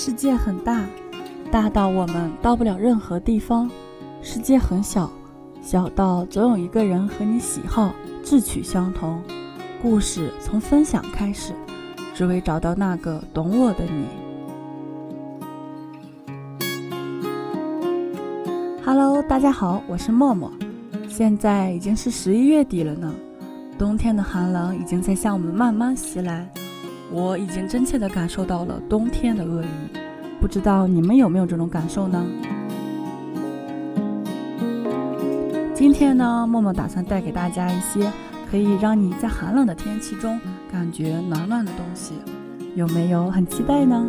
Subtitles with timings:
[0.00, 0.86] 世界很大，
[1.50, 3.68] 大到我们到不了任何地方；
[4.22, 5.10] 世界很小，
[5.60, 9.20] 小到总有一个人和你喜好、志趣相同。
[9.82, 11.52] 故事从分享开始，
[12.14, 14.06] 只为找到那个懂我的你。
[18.84, 20.48] Hello，大家好，我是默默。
[21.08, 23.12] 现在已经是十一月底了呢，
[23.76, 26.48] 冬天的寒冷已经在向我们慢慢袭来。
[27.10, 29.66] 我已经真切地感受到了冬天的恶意，
[30.40, 32.24] 不知道你们有没有这种感受呢？
[35.74, 38.10] 今天呢，默默打算带给大家一些
[38.50, 40.38] 可以让你在寒冷的天气中
[40.70, 42.14] 感觉暖暖的东西，
[42.74, 44.06] 有没有很期待呢？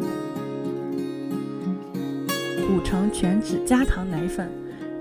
[2.67, 4.49] 古城全脂加糖奶粉，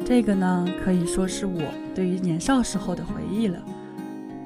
[0.04, 1.62] 这个呢可以说是我
[1.94, 3.58] 对于年少时候的回忆了。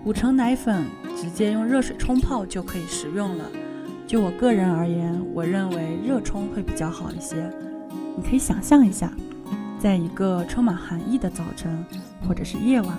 [0.05, 0.85] 五成奶粉。
[1.15, 3.45] 直接用热水冲泡就可以食用了。
[4.09, 7.37] 就我个人而言，我认为热冲会比较好一些。
[8.17, 9.13] 你可以想象一下，
[9.79, 11.85] 在一个充满寒意的早晨
[12.27, 12.99] 或者是夜晚，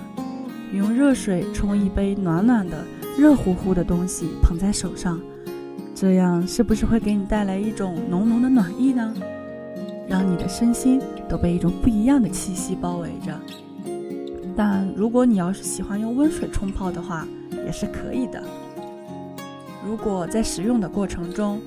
[0.72, 2.82] 你用热水冲一杯暖暖的、
[3.18, 5.20] 热乎乎的东西捧在手上，
[5.94, 9.12] 这样是不是会给你带来一种浓浓的暖意呢？
[10.08, 13.38] 让你的身心都被一种不一样的气息包围着。
[14.56, 17.26] 但如果你要是喜欢用温水冲泡的话，
[17.66, 18.42] 也是可以的。
[19.86, 21.60] 如果在食用的过程中，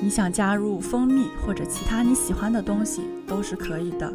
[0.00, 4.12] 你想加入蜂蜜或者其他你喜欢的东西，都是可以的。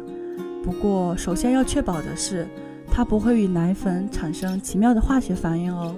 [0.64, 2.48] 不过，首先要确保的是，
[2.90, 5.94] 它不会与奶粉产生奇妙的化学反应哦。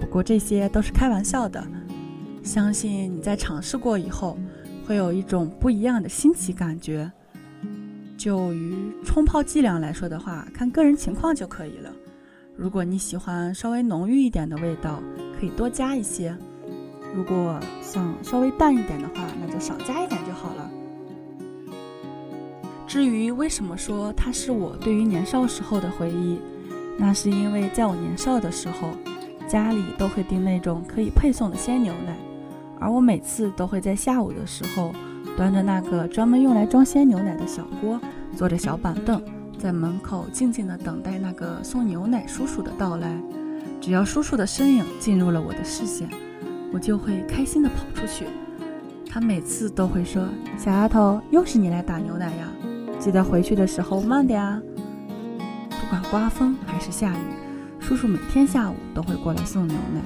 [0.00, 1.62] 不过这些都是开玩笑的，
[2.44, 4.38] 相信你在尝试过以后，
[4.86, 7.10] 会有一种不一样的新奇感觉。
[8.22, 8.72] 就于
[9.04, 11.90] 冲泡剂量来说的话，看个人情况就可以了。
[12.54, 15.02] 如果你喜欢稍微浓郁一点的味道，
[15.36, 16.32] 可以多加一些；
[17.12, 20.70] 如果想稍微淡一点的话，那就少加一点就好了。
[22.86, 26.38] 至于为什么说它是我对于年少时候的回忆，
[26.96, 28.90] 那是因为在我年少的时候，
[29.48, 32.16] 家里都会订那种可以配送的鲜牛奶，
[32.78, 34.92] 而我每次都会在下午的时候，
[35.36, 37.98] 端着那个专门用来装鲜牛奶的小锅，
[38.36, 39.22] 坐着小板凳。
[39.58, 43.16] 在门口静静地等待那个送牛奶叔叔的到来。
[43.80, 46.08] 只要叔叔的身影进入了我的视线，
[46.72, 48.26] 我就会开心地跑出去。
[49.08, 50.26] 他每次都会说
[50.58, 52.48] ：“小丫头，又是你来打牛奶呀？
[52.98, 54.60] 记得回去的时候慢点啊。”
[55.70, 57.22] 不管刮风还是下雨，
[57.78, 60.00] 叔叔每天下午都会过来送牛奶，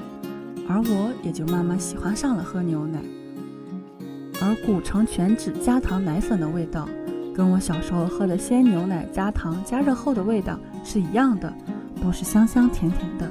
[0.69, 2.99] 而我也就慢慢喜欢上了喝牛奶。
[4.43, 6.87] 而古城全脂加糖奶粉的味道。
[7.37, 11.53] 跟我小时候喝的鲜牛奶加糖加热后的味道是一样的，
[12.03, 13.31] 都是香香甜甜的。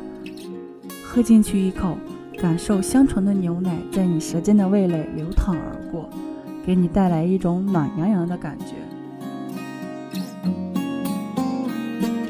[1.04, 1.98] 喝进去一口，
[2.38, 6.08] 感受香醇的牛奶在你舌尖的味蕾流淌而过，
[6.64, 8.76] 给你带来一种暖洋洋的感觉。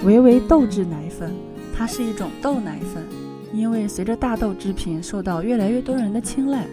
[0.05, 1.33] 维维豆制奶粉，
[1.75, 3.03] 它是一种豆奶粉，
[3.51, 6.65] 因为随着大豆制品受到越来越多人的青睐，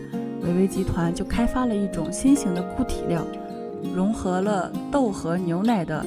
[0.45, 3.27] 维维集团就开发了一种新型的固体料。
[3.95, 6.05] 融合了豆和牛奶的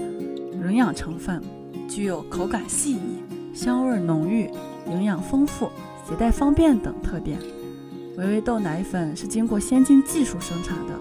[0.53, 1.41] 营养成分，
[1.87, 4.49] 具有口感细腻、香味浓郁、
[4.89, 5.69] 营养丰富、
[6.07, 7.39] 携带方便等特点。
[8.17, 10.93] 维维豆奶粉是经过先进技术生产的，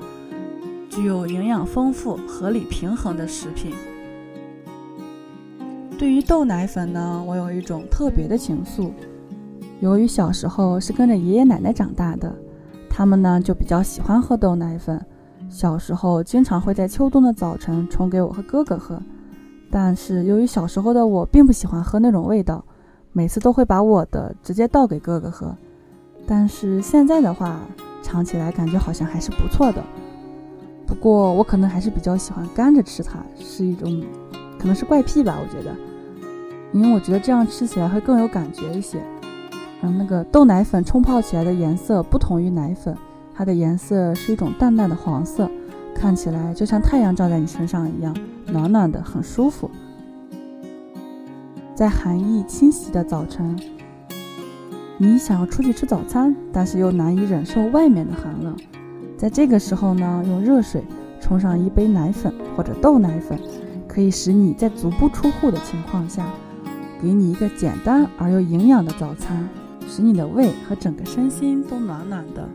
[0.91, 3.73] 具有营养丰富、合理平衡的食品。
[5.97, 8.91] 对于豆奶粉呢，我有一种特别的情愫。
[9.81, 12.35] 由于小时候是跟着爷爷奶奶长大的，
[12.91, 15.01] 他们呢就比较喜欢喝豆奶粉。
[15.49, 19.01] 小时候经常会在秋冬的早晨冲给我和哥哥喝，
[19.71, 22.65] 但是由于小时候的我并不喜欢喝那种味道，
[23.13, 25.57] 每次都会把我的直接倒给哥哥喝。
[26.27, 27.61] 但是现在的话，
[28.03, 29.83] 尝起来感觉好像还是不错的。
[30.87, 34.03] 不过我可能还是比较喜欢干着吃它，是一种
[34.59, 35.75] 可能是怪癖吧，我觉得，
[36.73, 39.03] 因为我觉得这样吃起来会更有感觉一些。
[39.83, 42.97] 嗯，那个豆奶粉冲泡起来的颜色不同于奶粉。
[43.35, 45.51] 它的颜色是一种淡淡的黄色，
[45.95, 48.17] 看起来就像太阳照在你身上一样，
[48.47, 49.69] 暖暖的，很舒服。
[51.75, 53.59] 在寒意侵袭的早晨，
[54.97, 58.57] 你想要出去吃早餐，但是又难以忍受外面的寒冷，
[59.19, 60.85] 在这个时候呢，用热水
[61.21, 63.37] 冲上一杯奶粉或者豆奶粉，
[63.89, 66.25] 可以使你在足不出户的情况下，
[67.03, 69.49] 给你一个简单而又营养的早餐，
[69.89, 72.49] 使你的胃和整个身心都暖暖的。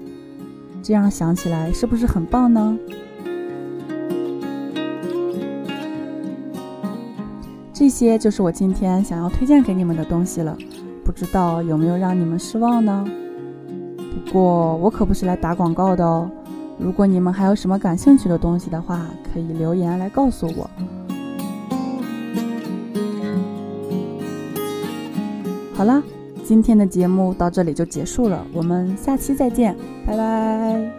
[0.82, 2.78] 这样想起来是不是很棒呢？
[7.72, 10.58] 这些就是我今天想要推荐给你们的东西了，
[11.04, 13.06] 不知道有没有让你们失望呢？
[13.98, 16.30] 不过我可不是来打广告的哦。
[16.78, 20.70] 如果你们还有什么感兴趣的东西的话，可以留言来告诉我。
[25.74, 26.04] 好啦，
[26.50, 30.99] 今天的节目到这里就结束了，我们下期再见，拜拜。